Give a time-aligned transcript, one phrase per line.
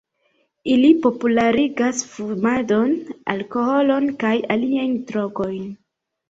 [0.75, 2.95] Ili popularigas fumadon,
[3.35, 5.71] alkoholon kaj aliajn drogojn.